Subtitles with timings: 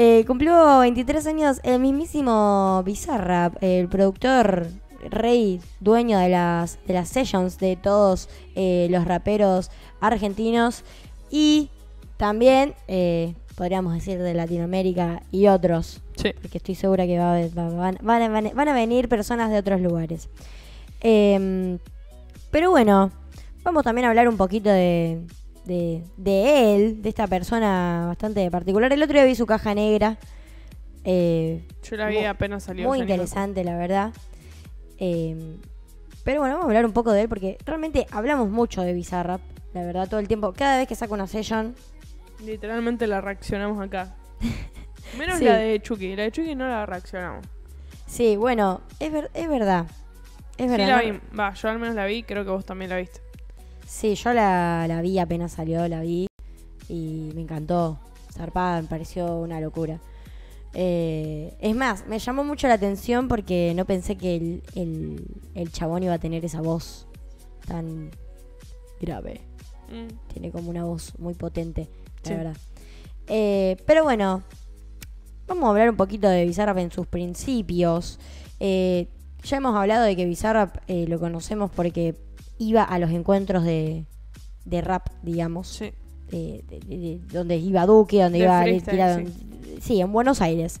[0.00, 4.66] Eh, cumplió 23 años el mismísimo Bizarrap, el productor
[5.08, 9.70] rey, dueño de las, de las sessions de todos eh, los raperos
[10.00, 10.82] argentinos
[11.30, 11.70] y
[12.16, 16.02] también, eh, podríamos decir, de Latinoamérica y otros.
[16.16, 16.32] Sí.
[16.42, 18.74] Porque estoy segura que va a haber- va- van, van a, van a- van a
[18.74, 20.28] venir personas de otros lugares.
[21.02, 21.78] Em,
[22.50, 23.12] pero bueno,
[23.62, 25.20] vamos también a hablar un poquito de,
[25.64, 28.92] de, de él, de esta persona bastante particular.
[28.92, 30.18] El otro día vi su caja negra.
[31.04, 32.88] eh, Yo la vi Mu- apenas salió.
[32.88, 34.12] muy interesante, la verdad.
[34.98, 35.56] Eh,
[36.24, 39.40] pero bueno, vamos a hablar un poco de él porque realmente hablamos mucho de Bizarrap,
[39.74, 40.52] la verdad, todo el tiempo.
[40.52, 41.74] Cada vez que saca una session.
[42.44, 44.14] Literalmente la reaccionamos acá.
[45.18, 45.44] Menos Sí.
[45.44, 46.16] la de Chucky.
[46.16, 47.46] La de Chucky no la reaccionamos.
[48.06, 49.86] sí, bueno, es, ver- es verdad.
[50.56, 50.88] Es Sí verdad.
[50.88, 51.12] la ¿no?
[51.14, 51.20] vi.
[51.36, 52.22] Va, yo al menos la vi.
[52.22, 53.20] Creo que vos también la viste.
[53.86, 56.26] Sí, yo la, la vi apenas salió, la vi
[56.88, 57.98] y me encantó.
[58.32, 60.00] Zarpada, me pareció una locura.
[60.72, 65.70] Eh, es más, me llamó mucho la atención porque no pensé que el, el, el
[65.70, 67.06] chabón iba a tener esa voz
[67.66, 68.10] tan
[69.00, 69.40] grave.
[69.88, 70.32] Mm.
[70.32, 71.88] Tiene como una voz muy potente,
[72.24, 72.34] la Sí.
[72.34, 72.56] verdad.
[73.28, 74.42] Eh, pero bueno,
[75.46, 78.18] vamos a hablar un poquito de Bizarrap en sus principios.
[78.58, 79.06] Eh,
[79.44, 82.16] ya hemos hablado de que Bizarrap lo conocemos porque
[82.58, 84.04] iba a los encuentros de,
[84.64, 85.68] de rap, digamos.
[85.68, 85.92] Sí.
[86.30, 89.78] de- de- de- de- donde iba Duque, donde De iba freestyle, Tira- sí.
[89.80, 90.80] sí, en Buenos Aires.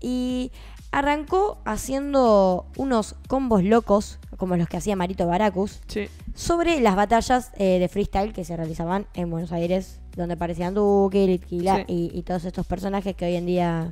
[0.00, 0.50] Y
[0.90, 6.08] arrancó haciendo unos combos locos, como los que hacía Marito Baracus, Sí.
[6.34, 11.26] sobre las batallas eh, de freestyle que se realizaban en Buenos Aires, donde aparecían Duque,
[11.26, 12.10] Litquila Sí.
[12.12, 13.90] y, y todos estos personajes que hoy en día,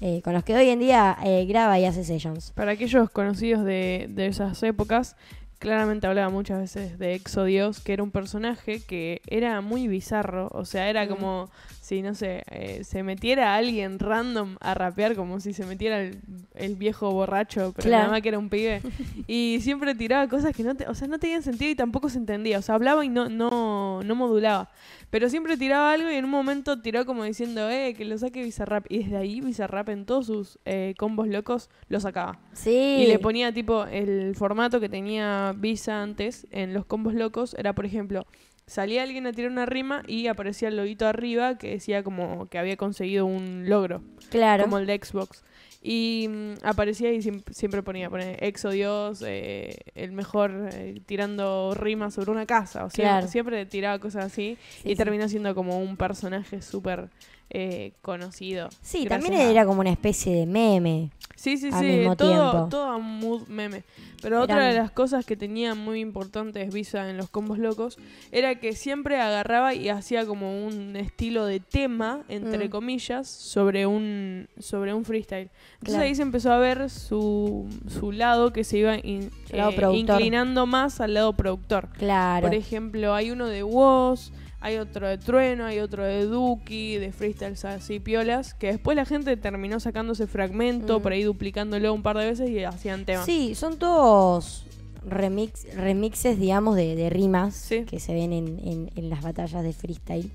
[0.00, 2.52] eh, con los que hoy en día eh, graba y hace sessions.
[2.52, 5.16] Para aquellos conocidos de, de esas épocas,
[5.58, 10.48] claramente hablaba muchas veces de Exodios, que era un personaje que era muy bizarro.
[10.52, 11.50] O sea, era como
[11.84, 16.18] si, no sé, eh, se metiera alguien random a rapear, como si se metiera el,
[16.54, 18.04] el viejo borracho, pero Claro.
[18.04, 18.80] nada más que era un pibe.
[19.28, 22.16] y siempre tiraba cosas que no, te, o sea, no tenían sentido y tampoco se
[22.16, 22.58] entendía.
[22.58, 24.70] O sea, hablaba y no, no, no modulaba.
[25.10, 28.42] Pero siempre tiraba algo y en un momento tiró como diciendo, eh, que lo saque
[28.42, 28.86] Bizarrap.
[28.88, 32.40] Y desde ahí Bizarrap en todos sus eh, combos locos lo sacaba.
[32.54, 32.70] Sí.
[33.00, 37.74] Y le ponía tipo el formato que tenía Visa antes en los combos locos era
[37.74, 38.26] por ejemplo
[38.66, 42.58] salía alguien a tirar una rima y aparecía el loguito arriba que decía como que
[42.58, 44.64] había conseguido un logro claro.
[44.64, 45.44] como el de Xbox
[45.82, 51.74] y mm, aparecía y siem- siempre ponía pone Exo Dios eh, el mejor eh, tirando
[51.74, 53.28] rimas sobre una casa o sea Claro.
[53.28, 54.96] siempre tiraba cosas así Sí, y sí.
[54.96, 57.10] terminó siendo como un personaje súper
[57.56, 61.10] eh, conocido Sí, también a- era como una especie de meme.
[61.36, 62.68] Sí, sí, al sí, mismo todo, tiempo.
[62.70, 63.84] todo mood meme.
[64.22, 67.98] Pero otra de las cosas que tenía muy importantes Visa en los combos locos
[68.32, 72.70] era que siempre agarraba y hacía como un estilo de tema, entre Mm.
[72.70, 75.50] comillas, sobre un, sobre un freestyle.
[75.74, 76.04] Entonces Claro.
[76.04, 81.00] ahí se empezó a ver su, su lado que se iba in- eh, inclinando más
[81.02, 81.90] al lado productor.
[81.98, 82.46] Claro.
[82.46, 84.32] Por ejemplo, hay uno de Woz,
[84.64, 89.04] hay otro de Trueno, hay otro de Duki, de freestyles así piolas, que después la
[89.04, 91.02] gente terminó sacando ese fragmento, Mm.
[91.02, 93.26] por ahí duplicándolo un par de veces y hacían temas.
[93.26, 94.64] Sí, son todos
[95.06, 97.84] remix, remixes, digamos, de, de rimas Sí.
[97.84, 100.30] que se ven en, en- en las batallas de freestyle.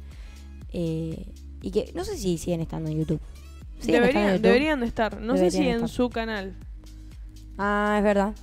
[0.73, 1.25] Eh,
[1.63, 3.19] y que no sé si siguen estando en YouTube.
[3.79, 4.41] ¿Siguen estando en Deberían, YouTube?
[4.43, 5.21] deberían de estar.
[5.21, 6.53] No sé si en su canal.
[7.57, 8.35] Ah, es verdad.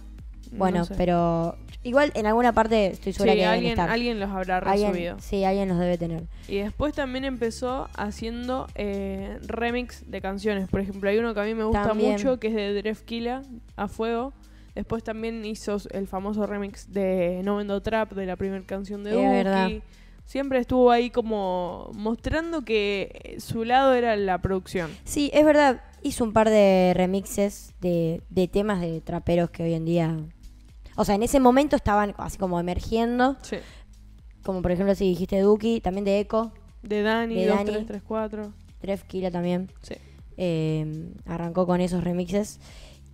[0.51, 0.95] No Bueno, sé.
[0.97, 3.91] pero igual en alguna parte estoy segura Sí, que alguien, estar.
[3.91, 5.17] alguien los habrá Alguien- resubido.
[5.21, 6.25] sí, alguien los debe tener.
[6.49, 10.69] Y después también empezó haciendo eh, remix de canciones.
[10.69, 12.13] Por ejemplo, hay uno que a mí me gusta También.
[12.13, 13.43] mucho, que es de Drefkila,
[13.77, 14.33] A Fuego.
[14.75, 19.13] Después también hizo el famoso remix de No Vendo Trap, de la primera canción de.
[19.13, 19.83] Duki.
[20.27, 24.91] Siempre estuvo ahí como mostrando que su lado era la producción.
[25.05, 25.81] Sí, es verdad.
[26.03, 30.17] Hizo un par de remixes de, de temas de traperos que hoy en día.
[30.97, 33.37] O sea, en ese momento estaban así como emergiendo.
[33.43, 33.57] Sí.
[34.43, 36.53] Como por ejemplo, si dijiste Duki, también de Echo,
[36.83, 37.71] De Dani, De 2, Dani.
[37.71, 38.53] 3, 3, 4.
[38.81, 39.71] Trefkila también.
[39.83, 39.95] Sí.
[40.37, 42.61] Eh, arrancó con esos remixes.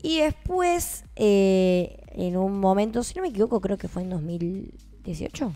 [0.02, 5.52] Y después, eh, en un momento, si no me equivoco, creo que fue en 2018.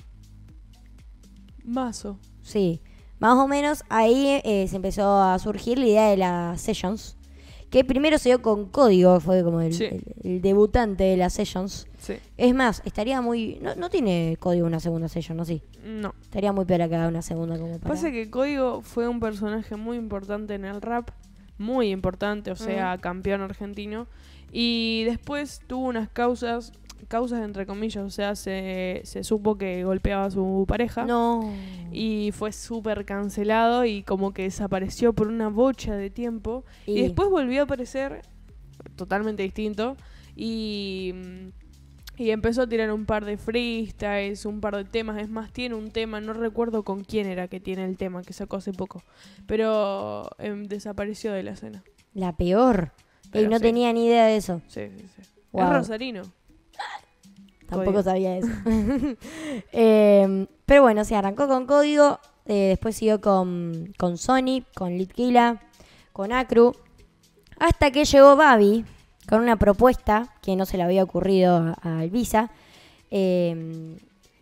[1.65, 2.19] Mazo.
[2.43, 2.81] Sí,
[3.19, 7.17] más o menos ahí eh, se empezó a surgir la idea de las sessions.
[7.71, 9.85] Que primero se dio con código, fue como el, Sí.
[9.85, 11.87] el- el debutante de las sessions.
[12.01, 12.15] Sí.
[12.37, 13.59] Es más, estaría muy.
[13.61, 15.45] No, no tiene código una segunda session, ¿no?
[15.45, 15.63] Sí.
[15.85, 16.15] No.
[16.23, 17.95] Estaría muy peor haga una segunda como para.
[17.95, 21.11] Pasa que Código fue un personaje muy importante en el rap,
[21.59, 24.07] muy importante, o sea, campeón argentino.
[24.53, 26.73] Y después tuvo unas causas,
[27.09, 31.05] causas entre comillas, o sea, se, se supo que golpeaba a su pareja.
[31.05, 31.53] No.
[31.93, 36.65] Y fue súper cancelado y como que desapareció por una bocha de tiempo.
[36.87, 38.23] Y, Y- después volvió a aparecer
[38.97, 39.97] totalmente distinto.
[40.35, 41.49] Y, mm,
[42.19, 45.19] y empezó a tirar un par de freestyles, un par de temas.
[45.19, 48.33] Es más, tiene un tema, no recuerdo con quién era que tiene el tema, que
[48.33, 49.03] sacó hace poco.
[49.47, 51.83] Pero em, desapareció de la escena.
[52.15, 52.93] La peor.
[53.35, 53.63] Y no sí.
[53.63, 54.63] tenía ni idea de eso.
[54.69, 55.23] Sí, sí, sí.
[55.53, 56.23] Es rosarino.
[57.69, 58.02] Tampoco Código.
[58.02, 58.49] sabía eso.
[59.73, 62.19] Eh, pero bueno, se arrancó con código.
[62.46, 65.61] eh, después siguió con, con Sony, con Litkila,
[66.12, 66.75] con Acru.
[67.58, 68.84] Hasta que llegó Babi
[69.28, 72.50] con una propuesta que no se le había ocurrido a, Elvisa.
[73.11, 73.96] eh,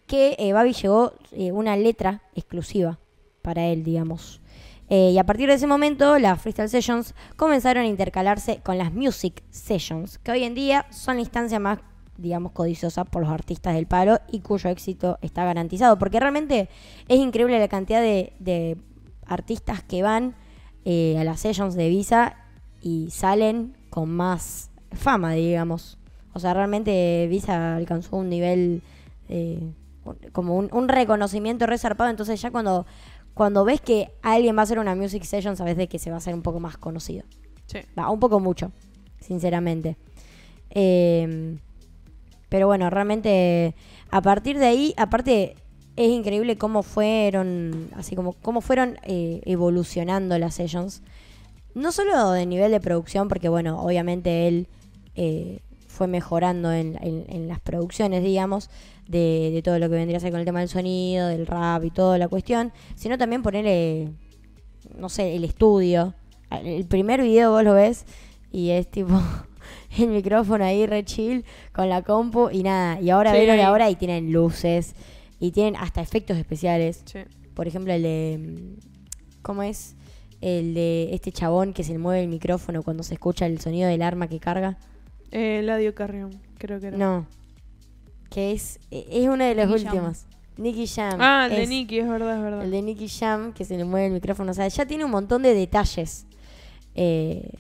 [0.07, 2.99] que eh, Babi llegó eh, una letra exclusiva
[3.41, 4.41] para él, digamos.
[4.91, 8.93] Eh, y a partir de ese momento, las Freestyle Sessions comenzaron a intercalarse con las
[8.93, 11.79] Music Sessions, que hoy en día son la instancia más,
[12.17, 15.99] digamos, codiciosa por los artistas del palo y cuyo éxito está garantizado.
[15.99, 16.69] Porque realmente
[17.09, 18.77] es increíble la cantidad de, de
[19.27, 20.35] artistas que van
[20.85, 22.37] eh, a las Sessions de Visa
[22.81, 25.99] y salen con más fama, digamos.
[26.33, 28.83] O sea, realmente Visa alcanzó un nivel
[29.29, 29.73] eh,
[30.33, 32.11] como un, un reconocimiento resarpado.
[32.11, 32.87] Entonces ya cuando,
[33.33, 36.17] cuando ves que alguien va a hacer una music session, sabes de que se va
[36.17, 37.25] a hacer un poco más conocido.
[37.67, 37.79] Sí.
[37.99, 38.73] Va, un poco mucho,
[39.21, 39.97] sinceramente.
[40.71, 41.57] Eh,
[42.49, 43.75] pero bueno, realmente
[44.11, 45.57] a partir de ahí, aparte
[45.97, 51.03] es increíble cómo fueron, así como cómo fueron eh, evolucionando las sessions.
[51.75, 54.69] No solo de nivel de producción, porque bueno, obviamente él
[55.17, 58.71] eh, fue mejorando en, las producciones, digamos,
[59.09, 61.85] de, de todo lo que vendría a ser con el tema del sonido, del rap
[61.85, 64.11] y toda la cuestión, sino también ponerle,
[64.97, 66.15] no sé, el estudio.
[66.51, 68.07] El primer video vos lo ves
[68.53, 69.21] y es tipo
[69.99, 73.01] el micrófono ahí re chill con la compu y nada.
[73.01, 73.39] Y ahora Sí.
[73.39, 74.95] vieron ahora y tienen luces
[75.41, 77.03] y tienen hasta efectos especiales.
[77.05, 77.21] Sí.
[77.55, 78.77] Por ejemplo, el de.
[79.43, 79.95] ¿Cómo es?
[80.41, 83.89] El de este chabón que se le mueve el micrófono cuando se escucha el sonido
[83.89, 84.77] del arma que carga.
[85.31, 86.97] Eh, Eladio Carrión, creo que era.
[86.97, 87.27] No.
[88.31, 88.79] Que es.
[88.91, 89.95] Es uno de los Nicky Jam.
[89.95, 90.27] últimos.
[90.57, 91.19] Nicky Jam.
[91.21, 92.65] Ah, el de Nicky, es verdad, es verdad.
[92.65, 94.51] El de Nicky Jam, que se le mueve el micrófono.
[94.53, 96.27] O sea, ya tiene un montón de detalles.
[96.95, 97.51] Eh,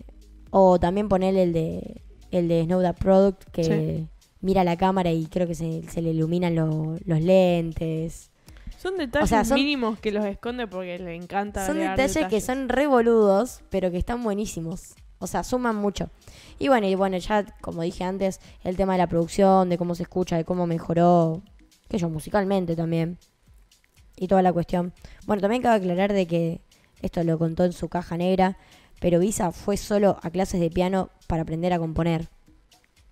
[0.51, 2.01] o también ponerle el de.
[2.39, 4.09] El de Snow That Product, que Sí.
[4.41, 8.31] mira la cámara y creo que se, se le iluminan lo- los lentes.
[8.79, 11.67] Son detalles O sea, son- mínimos que los esconde porque le encanta.
[11.67, 14.95] Son agregar detalles, que son revoludos, pero que están buenísimos.
[15.21, 16.11] O sea, suman mucho.
[16.59, 19.95] Y bueno, y bueno, ya como dije antes, el tema de la producción, de cómo
[19.95, 21.41] se escucha, de cómo mejoró,
[21.89, 23.17] que yo, musicalmente también.
[24.17, 24.93] Y toda la cuestión.
[25.27, 26.61] Bueno, también cabe aclarar de que
[27.01, 28.57] esto lo contó en su caja negra,
[29.01, 32.29] pero Visa fue solo a clases de piano para aprender a componer.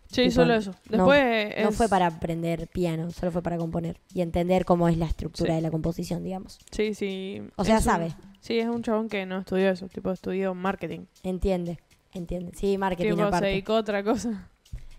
[0.09, 0.73] Sí, tipo, solo eso.
[0.91, 4.89] no- Después No es- fue para aprender piano, solo fue para componer y entender cómo
[4.89, 5.57] es la estructura Sí.
[5.57, 6.59] de la composición, digamos.
[6.71, 7.43] Sí, sí.
[7.57, 8.15] O sea, es un- sabe.
[8.41, 11.07] Sí, es un chabón que no estudió eso, tipo estudió marketing.
[11.23, 11.79] Entiende,
[12.13, 12.53] entiende.
[12.55, 13.47] Sí, marketing Tipo, se aparte.
[13.47, 14.51] dedicó a otra cosa.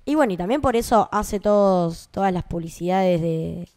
[0.05, 3.69] Y bueno, y también por eso hace todos, todas las publicidades de...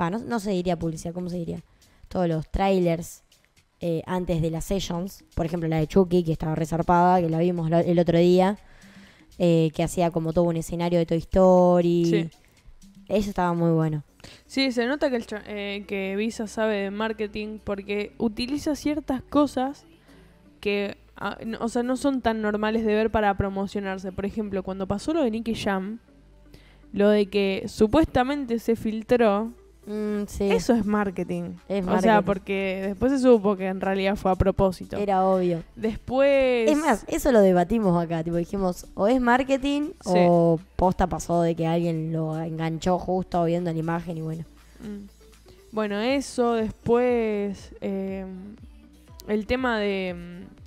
[0.00, 1.62] Va, no, no se diría publicidad, ¿cómo se diría?
[2.08, 3.24] Todos los trailers
[3.80, 5.24] eh, antes de las sessions.
[5.34, 8.58] Por ejemplo, la de Chucky, que estaba resarpada, que la vimos el otro día.
[9.40, 12.04] eh, que hacía como todo un escenario de Toy Story.
[12.06, 12.30] Sí.
[13.08, 14.02] Eso estaba muy bueno.
[14.46, 19.86] Sí, se nota que, el eh, que Visa sabe de marketing porque utiliza ciertas cosas
[20.60, 24.10] que, ah, no- o sea, no son tan normales de ver para promocionarse.
[24.10, 26.00] Por ejemplo, cuando pasó lo de Nicky Jam,
[26.92, 29.52] lo de que supuestamente se filtró,
[29.88, 31.52] Mm, sí, eso es marketing.
[31.68, 32.02] Es O marketing.
[32.02, 34.96] sea, porque después se supo que en realidad fue a propósito.
[34.98, 35.62] era obvio.
[35.76, 36.70] Después...
[36.70, 38.22] Es más, eso lo debatimos acá.
[38.22, 40.12] Tipo, dijimos, o es marketing Sí.
[40.14, 44.44] o posta pasó de que alguien lo enganchó justo viendo la imagen y bueno.
[44.80, 45.06] Mm.
[45.72, 48.26] Bueno, eso, después eh,
[49.26, 50.57] el tema de, mm,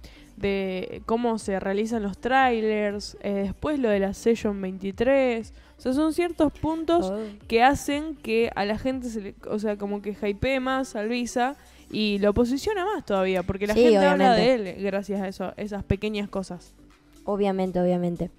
[0.42, 5.94] de cómo se realizan los trailers, eh, después lo de la Session 23, o sea,
[5.94, 7.20] son ciertos puntos Oh.
[7.48, 11.10] que hacen que a la gente se le, o sea, como que hypee más al
[11.10, 11.56] Visa
[11.92, 15.54] y lo posiciona más todavía, porque la Sí, gente habla de él gracias a eso,
[15.58, 16.74] esas pequeñas cosas.
[17.26, 18.32] Obviamente, obviamente.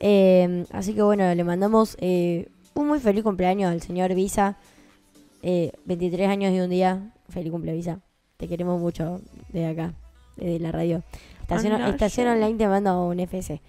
[0.00, 4.56] Eh, así que bueno, le mandamos eh, un muy feliz cumpleaños al señor Visa.
[5.42, 7.12] Eh, 23 años y un día.
[7.28, 8.00] Feliz cumple Visa.
[8.36, 9.20] Te queremos mucho
[9.52, 9.94] desde acá,
[10.40, 11.02] desde la radio.
[11.42, 12.32] Estación, Anda, Estación ya.
[12.32, 13.60] Online te manda un FS.